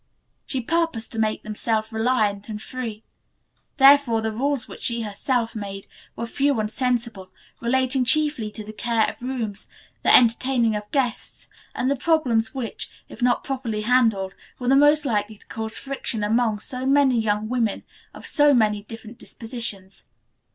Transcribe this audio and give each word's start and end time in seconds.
She 0.47 0.61
purposed 0.61 1.11
to 1.11 1.19
make 1.19 1.43
them 1.43 1.53
self 1.53 1.93
reliant 1.93 2.49
and 2.49 2.59
free. 2.59 3.03
Therefore 3.77 4.19
the 4.23 4.31
rules 4.31 4.67
which 4.67 4.81
she 4.81 5.03
herself 5.03 5.55
made 5.55 5.85
were 6.15 6.25
few 6.25 6.59
and 6.59 6.71
sensible, 6.71 7.29
relating 7.59 8.03
chiefly 8.03 8.49
to 8.53 8.63
the 8.63 8.73
care 8.73 9.07
of 9.07 9.21
rooms, 9.21 9.67
the 10.01 10.11
entertaining 10.11 10.75
of 10.75 10.89
guests 10.89 11.49
and 11.75 11.91
the 11.91 11.95
problems 11.95 12.55
which, 12.55 12.89
if 13.09 13.21
not 13.21 13.43
properly 13.43 13.81
handled, 13.81 14.33
were 14.57 14.69
the 14.69 14.75
most 14.75 15.05
likely 15.05 15.37
to 15.37 15.45
cause 15.45 15.77
friction 15.77 16.23
among 16.23 16.61
so 16.61 16.83
many 16.87 17.21
young 17.21 17.47
women 17.47 17.83
of 18.11 18.25
so 18.25 18.55
many 18.55 18.81
different 18.81 19.19
dispositions. 19.19 20.07